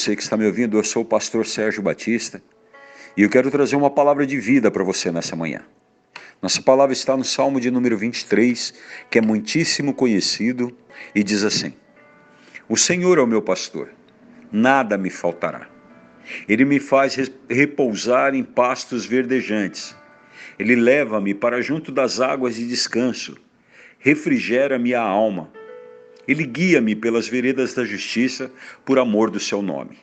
Você 0.00 0.16
que 0.16 0.22
está 0.22 0.34
me 0.34 0.46
ouvindo, 0.46 0.78
eu 0.78 0.82
sou 0.82 1.02
o 1.02 1.04
pastor 1.04 1.44
Sérgio 1.44 1.82
Batista 1.82 2.42
e 3.14 3.20
eu 3.20 3.28
quero 3.28 3.50
trazer 3.50 3.76
uma 3.76 3.90
palavra 3.90 4.26
de 4.26 4.40
vida 4.40 4.70
para 4.70 4.82
você 4.82 5.12
nessa 5.12 5.36
manhã. 5.36 5.60
Nossa 6.40 6.62
palavra 6.62 6.94
está 6.94 7.14
no 7.18 7.22
Salmo 7.22 7.60
de 7.60 7.70
número 7.70 7.98
23, 7.98 8.72
que 9.10 9.18
é 9.18 9.20
muitíssimo 9.20 9.92
conhecido 9.92 10.74
e 11.14 11.22
diz 11.22 11.44
assim: 11.44 11.74
O 12.66 12.78
Senhor 12.78 13.18
é 13.18 13.20
o 13.20 13.26
meu 13.26 13.42
pastor, 13.42 13.90
nada 14.50 14.96
me 14.96 15.10
faltará. 15.10 15.68
Ele 16.48 16.64
me 16.64 16.80
faz 16.80 17.18
repousar 17.50 18.34
em 18.34 18.42
pastos 18.42 19.04
verdejantes. 19.04 19.94
Ele 20.58 20.76
leva-me 20.76 21.34
para 21.34 21.60
junto 21.60 21.92
das 21.92 22.22
águas 22.22 22.54
de 22.54 22.66
descanso. 22.66 23.36
Refrigera 23.98 24.78
minha 24.78 25.02
alma 25.02 25.52
ele 26.26 26.44
guia-me 26.44 26.94
pelas 26.94 27.28
veredas 27.28 27.74
da 27.74 27.84
justiça 27.84 28.50
por 28.84 28.98
amor 28.98 29.30
do 29.30 29.40
seu 29.40 29.62
nome. 29.62 29.98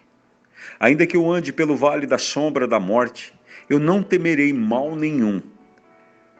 Ainda 0.80 1.08
que 1.08 1.18
eu 1.18 1.30
ande 1.30 1.52
pelo 1.52 1.76
vale 1.76 2.06
da 2.06 2.18
sombra 2.18 2.68
da 2.68 2.80
morte, 2.80 3.34
eu 3.70 3.80
não 3.80 4.04
temerei 4.04 4.54
mal 4.54 4.96
nenhum, 4.96 5.42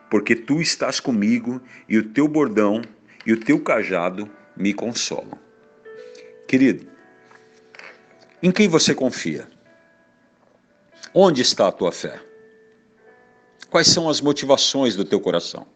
porque 0.10 0.36
tu 0.36 0.62
estás 0.62 1.00
comigo 1.00 1.62
e 1.88 1.98
o 1.98 2.04
teu 2.04 2.28
bordão 2.28 2.82
e 3.26 3.34
o 3.34 3.40
teu 3.40 3.60
cajado 3.60 4.30
me 4.56 4.74
consolam. 4.74 5.38
Querido, 6.48 6.88
em 8.42 8.52
quem 8.52 8.68
você 8.68 8.94
confia? 8.94 9.48
Onde 11.14 11.42
está 11.42 11.68
a 11.68 11.72
tua 11.72 11.92
fé? 11.92 12.22
Quais 13.70 13.88
são 13.88 14.10
as 14.10 14.22
motivações 14.22 14.96
do 14.96 15.04
teu 15.04 15.20
coração? 15.20 15.68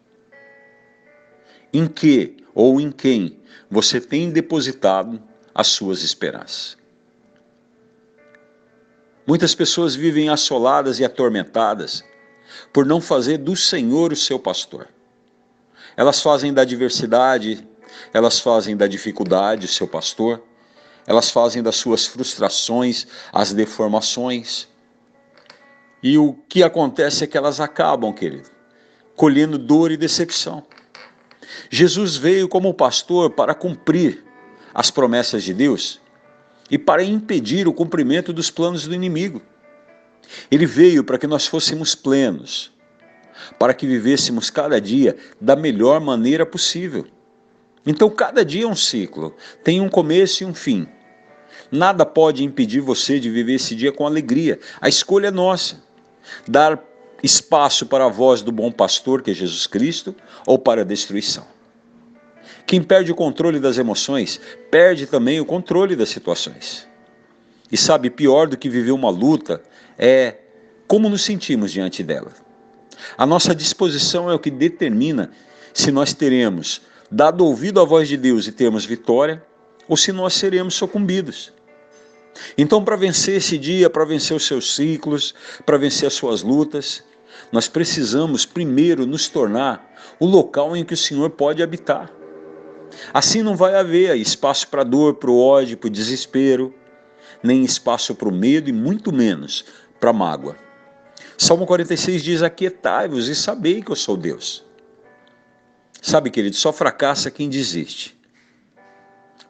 Em 1.72 1.86
que 1.86 2.41
ou 2.54 2.80
em 2.80 2.90
quem 2.90 3.38
você 3.70 4.00
tem 4.00 4.30
depositado 4.30 5.22
as 5.54 5.68
suas 5.68 6.02
esperanças. 6.02 6.76
Muitas 9.26 9.54
pessoas 9.54 9.94
vivem 9.94 10.28
assoladas 10.28 10.98
e 10.98 11.04
atormentadas 11.04 12.04
por 12.72 12.84
não 12.84 13.00
fazer 13.00 13.38
do 13.38 13.56
Senhor 13.56 14.12
o 14.12 14.16
seu 14.16 14.38
pastor. 14.38 14.88
Elas 15.96 16.20
fazem 16.20 16.52
da 16.52 16.62
adversidade, 16.62 17.66
elas 18.12 18.40
fazem 18.40 18.76
da 18.76 18.86
dificuldade 18.86 19.66
o 19.66 19.68
seu 19.68 19.86
pastor, 19.86 20.42
elas 21.06 21.30
fazem 21.30 21.62
das 21.62 21.76
suas 21.76 22.06
frustrações 22.06 23.06
as 23.32 23.52
deformações. 23.52 24.68
E 26.02 26.18
o 26.18 26.34
que 26.48 26.62
acontece 26.62 27.24
é 27.24 27.26
que 27.26 27.36
elas 27.36 27.60
acabam, 27.60 28.12
querido, 28.12 28.50
colhendo 29.14 29.58
dor 29.58 29.92
e 29.92 29.96
decepção. 29.96 30.64
Jesus 31.70 32.16
veio 32.16 32.48
como 32.48 32.74
pastor 32.74 33.30
para 33.30 33.54
cumprir 33.54 34.24
as 34.74 34.90
promessas 34.90 35.42
de 35.42 35.52
Deus 35.52 36.00
e 36.70 36.78
para 36.78 37.04
impedir 37.04 37.68
o 37.68 37.72
cumprimento 37.72 38.32
dos 38.32 38.50
planos 38.50 38.86
do 38.86 38.94
inimigo. 38.94 39.42
Ele 40.50 40.66
veio 40.66 41.04
para 41.04 41.18
que 41.18 41.26
nós 41.26 41.46
fôssemos 41.46 41.94
plenos, 41.94 42.72
para 43.58 43.74
que 43.74 43.86
vivêssemos 43.86 44.50
cada 44.50 44.80
dia 44.80 45.16
da 45.40 45.54
melhor 45.54 46.00
maneira 46.00 46.46
possível. 46.46 47.06
Então, 47.84 48.08
cada 48.08 48.44
dia 48.44 48.64
é 48.64 48.66
um 48.66 48.76
ciclo, 48.76 49.34
tem 49.64 49.80
um 49.80 49.88
começo 49.88 50.42
e 50.42 50.46
um 50.46 50.54
fim. 50.54 50.86
Nada 51.70 52.06
pode 52.06 52.44
impedir 52.44 52.80
você 52.80 53.18
de 53.18 53.28
viver 53.28 53.54
esse 53.54 53.74
dia 53.74 53.92
com 53.92 54.06
alegria. 54.06 54.58
A 54.80 54.88
escolha 54.88 55.28
é 55.28 55.30
nossa. 55.30 55.82
Dar 56.46 56.78
espaço 57.22 57.86
para 57.86 58.06
a 58.06 58.08
voz 58.08 58.42
do 58.42 58.50
bom 58.50 58.70
pastor, 58.70 59.22
que 59.22 59.30
é 59.30 59.34
Jesus 59.34 59.66
Cristo, 59.66 60.14
ou 60.46 60.58
para 60.58 60.82
a 60.82 60.84
destruição. 60.84 61.46
Quem 62.66 62.82
perde 62.82 63.12
o 63.12 63.14
controle 63.14 63.60
das 63.60 63.78
emoções, 63.78 64.40
perde 64.70 65.06
também 65.06 65.40
o 65.40 65.44
controle 65.44 65.94
das 65.94 66.08
situações. 66.08 66.88
E 67.70 67.76
sabe, 67.76 68.10
pior 68.10 68.46
do 68.46 68.56
que 68.56 68.68
viver 68.68 68.92
uma 68.92 69.10
luta 69.10 69.62
é 69.98 70.36
como 70.86 71.08
nos 71.08 71.22
sentimos 71.22 71.72
diante 71.72 72.02
dela. 72.02 72.32
A 73.16 73.26
nossa 73.26 73.54
disposição 73.54 74.30
é 74.30 74.34
o 74.34 74.38
que 74.38 74.50
determina 74.50 75.30
se 75.72 75.90
nós 75.90 76.12
teremos 76.12 76.82
dado 77.10 77.44
ouvido 77.44 77.80
à 77.80 77.84
voz 77.84 78.08
de 78.08 78.16
Deus 78.16 78.46
e 78.46 78.52
termos 78.52 78.84
vitória, 78.84 79.42
ou 79.88 79.96
se 79.96 80.12
nós 80.12 80.34
seremos 80.34 80.74
sucumbidos. 80.74 81.52
Então, 82.56 82.82
para 82.82 82.96
vencer 82.96 83.36
esse 83.36 83.58
dia, 83.58 83.90
para 83.90 84.04
vencer 84.04 84.36
os 84.36 84.46
seus 84.46 84.74
ciclos, 84.74 85.34
para 85.66 85.76
vencer 85.76 86.06
as 86.06 86.14
suas 86.14 86.42
lutas, 86.42 87.04
nós 87.50 87.68
precisamos 87.68 88.46
primeiro 88.46 89.06
nos 89.06 89.28
tornar 89.28 89.92
o 90.18 90.26
local 90.26 90.76
em 90.76 90.84
que 90.84 90.94
o 90.94 90.96
Senhor 90.96 91.30
pode 91.30 91.62
habitar. 91.62 92.10
Assim 93.12 93.42
não 93.42 93.56
vai 93.56 93.74
haver 93.74 94.16
espaço 94.16 94.68
para 94.68 94.84
dor, 94.84 95.14
para 95.14 95.30
o 95.30 95.38
ódio, 95.38 95.76
para 95.76 95.88
o 95.88 95.90
desespero, 95.90 96.74
nem 97.42 97.64
espaço 97.64 98.14
para 98.14 98.28
o 98.28 98.32
medo 98.32 98.68
e 98.68 98.72
muito 98.72 99.12
menos 99.12 99.64
para 99.98 100.12
mágoa. 100.12 100.56
Salmo 101.36 101.66
46 101.66 102.22
diz: 102.22 102.42
Aquietai-vos 102.42 103.28
e 103.28 103.34
sabei 103.34 103.82
que 103.82 103.90
eu 103.90 103.96
sou 103.96 104.16
Deus. 104.16 104.64
Sabe, 106.00 106.30
querido, 106.30 106.56
só 106.56 106.72
fracassa 106.72 107.30
quem 107.30 107.48
desiste. 107.48 108.18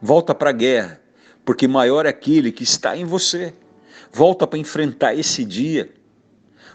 Volta 0.00 0.34
para 0.34 0.50
a 0.50 0.52
guerra, 0.52 1.00
porque 1.44 1.66
maior 1.66 2.06
é 2.06 2.10
aquele 2.10 2.52
que 2.52 2.62
está 2.62 2.96
em 2.96 3.04
você. 3.04 3.54
Volta 4.12 4.46
para 4.46 4.58
enfrentar 4.58 5.14
esse 5.14 5.44
dia 5.44 5.90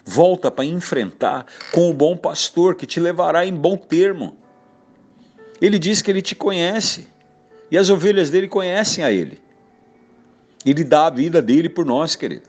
Volta 0.08 0.50
para 0.50 0.64
enfrentar 0.64 1.46
com 1.74 1.90
o 1.90 1.94
bom 1.94 2.16
pastor 2.16 2.76
que 2.76 2.86
te 2.86 2.98
levará 2.98 3.46
em 3.46 3.54
bom 3.54 3.76
termo. 3.76 4.38
Ele 5.60 5.78
diz 5.78 6.02
que 6.02 6.10
ele 6.10 6.22
te 6.22 6.34
conhece 6.34 7.10
e 7.70 7.78
as 7.78 7.90
ovelhas 7.90 8.30
dele 8.30 8.48
conhecem 8.48 9.04
a 9.04 9.12
ele. 9.12 9.42
Ele 10.66 10.86
dá 10.86 11.08
a 11.08 11.10
vida 11.10 11.42
dele 11.42 11.68
por 11.68 11.86
nós, 11.86 12.16
querido. 12.16 12.48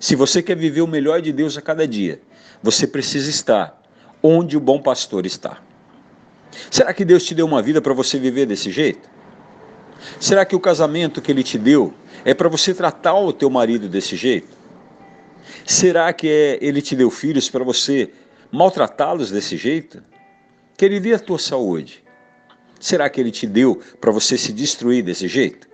Se 0.00 0.16
você 0.16 0.42
quer 0.42 0.56
viver 0.56 0.80
o 0.80 0.86
melhor 0.86 1.20
de 1.20 1.32
Deus 1.34 1.58
a 1.58 1.60
cada 1.60 1.86
dia, 1.86 2.18
você 2.62 2.86
precisa 2.86 3.28
estar 3.28 3.78
onde 4.22 4.56
o 4.56 4.60
bom 4.60 4.80
pastor 4.80 5.26
está. 5.26 5.58
Será 6.70 6.94
que 6.94 7.04
Deus 7.04 7.24
te 7.24 7.34
deu 7.34 7.44
uma 7.44 7.60
vida 7.60 7.82
para 7.82 7.92
você 7.92 8.18
viver 8.18 8.46
desse 8.46 8.70
jeito? 8.70 9.06
Será 10.18 10.46
que 10.46 10.56
o 10.56 10.60
casamento 10.60 11.20
que 11.20 11.30
ele 11.30 11.42
te 11.42 11.58
deu 11.58 11.92
é 12.24 12.32
para 12.32 12.48
você 12.48 12.72
tratar 12.72 13.14
o 13.14 13.34
teu 13.34 13.50
marido 13.50 13.86
desse 13.86 14.16
jeito? 14.16 14.63
Será 15.66 16.12
que 16.12 16.28
é, 16.28 16.58
ele 16.60 16.80
te 16.82 16.94
deu 16.94 17.10
filhos 17.10 17.48
para 17.48 17.64
você 17.64 18.10
maltratá-los 18.50 19.30
desse 19.30 19.56
jeito? 19.56 20.02
Queria 20.76 21.16
a 21.16 21.18
tua 21.18 21.38
saúde. 21.38 22.02
Será 22.80 23.08
que 23.08 23.20
ele 23.20 23.30
te 23.30 23.46
deu 23.46 23.80
para 24.00 24.10
você 24.10 24.36
se 24.36 24.52
destruir 24.52 25.02
desse 25.02 25.28
jeito? 25.28 25.68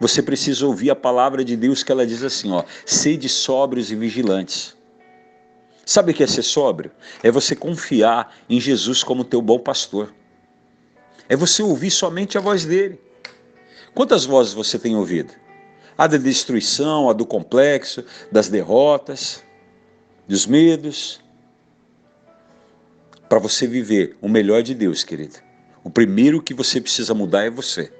Você 0.00 0.22
precisa 0.22 0.66
ouvir 0.66 0.90
a 0.90 0.96
palavra 0.96 1.44
de 1.44 1.56
Deus 1.56 1.82
que 1.82 1.90
ela 1.92 2.06
diz 2.06 2.22
assim, 2.22 2.52
ó, 2.52 2.64
sede 2.86 3.28
sóbrios 3.28 3.90
e 3.90 3.96
vigilantes. 3.96 4.76
Sabe 5.84 6.12
o 6.12 6.14
que 6.14 6.22
é 6.22 6.26
ser 6.26 6.42
sóbrio? 6.42 6.92
É 7.22 7.30
você 7.30 7.56
confiar 7.56 8.36
em 8.48 8.60
Jesus 8.60 9.02
como 9.02 9.24
teu 9.24 9.42
bom 9.42 9.58
pastor. 9.58 10.14
É 11.28 11.36
você 11.36 11.62
ouvir 11.62 11.90
somente 11.90 12.38
a 12.38 12.40
voz 12.40 12.64
dele. 12.64 13.00
Quantas 13.94 14.24
vozes 14.24 14.54
você 14.54 14.78
tem 14.78 14.96
ouvido? 14.96 15.34
A 16.02 16.06
da 16.08 16.16
destruição, 16.16 17.08
a 17.08 17.12
do 17.12 17.24
complexo, 17.24 18.04
das 18.32 18.48
derrotas, 18.48 19.44
dos 20.26 20.46
medos. 20.46 21.20
Para 23.28 23.38
você 23.38 23.68
viver 23.68 24.16
o 24.20 24.28
melhor 24.28 24.64
de 24.64 24.74
Deus, 24.74 25.04
querido, 25.04 25.36
o 25.84 25.88
primeiro 25.88 26.42
que 26.42 26.52
você 26.52 26.80
precisa 26.80 27.14
mudar 27.14 27.44
é 27.44 27.50
você. 27.50 27.92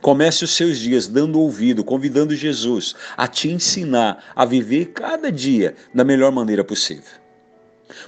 Comece 0.00 0.42
os 0.42 0.52
seus 0.52 0.78
dias 0.78 1.06
dando 1.06 1.38
ouvido, 1.38 1.84
convidando 1.84 2.34
Jesus 2.34 2.94
a 3.14 3.28
te 3.28 3.50
ensinar 3.50 4.24
a 4.34 4.46
viver 4.46 4.92
cada 4.92 5.30
dia 5.30 5.74
da 5.94 6.02
melhor 6.02 6.32
maneira 6.32 6.64
possível. 6.64 7.12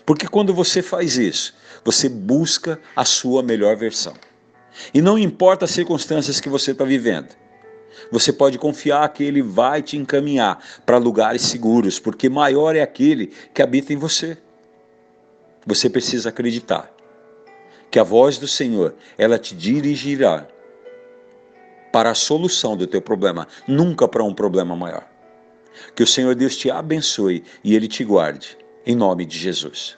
Porque 0.07 0.27
quando 0.27 0.55
você 0.55 0.81
faz 0.81 1.19
isso, 1.19 1.55
você 1.85 2.09
busca 2.09 2.81
a 2.95 3.05
sua 3.05 3.43
melhor 3.43 3.77
versão. 3.77 4.15
E 4.95 5.03
não 5.03 5.19
importa 5.19 5.67
as 5.67 5.73
circunstâncias 5.73 6.41
que 6.41 6.49
você 6.49 6.71
está 6.71 6.87
vivendo, 6.87 7.37
você 8.11 8.33
pode 8.33 8.59
confiar 8.59 9.09
que 9.13 9.25
Ele 9.25 9.43
vai 9.43 9.83
te 9.83 9.97
encaminhar 9.97 10.63
para 10.85 10.99
lugares 10.99 11.43
seguros, 11.43 11.99
porque 11.99 12.29
maior 12.29 12.77
é 12.77 12.83
aquele 12.83 13.33
que 13.53 13.63
habita 13.63 13.93
em 13.93 13.97
você. 13.97 14.37
Você 15.67 15.91
precisa 15.91 16.29
acreditar 16.29 16.93
que 17.91 17.99
a 17.99 18.05
voz 18.05 18.39
do 18.39 18.49
Senhor, 18.49 18.95
ela 19.17 19.39
te 19.39 19.55
dirigirá 19.55 20.47
para 21.93 22.11
a 22.11 22.15
solução 22.15 22.77
do 22.77 22.87
teu 22.87 23.01
problema, 23.01 23.49
nunca 23.67 24.07
para 24.07 24.23
um 24.23 24.35
problema 24.35 24.77
maior. 24.77 25.07
Que 25.95 26.03
o 26.03 26.07
Senhor 26.07 26.35
Deus 26.35 26.57
te 26.57 26.71
abençoe 26.71 27.43
e 27.65 27.75
Ele 27.75 27.89
te 27.89 28.05
guarde, 28.05 28.57
em 28.85 28.95
nome 28.95 29.25
de 29.25 29.39
Jesus. 29.39 29.97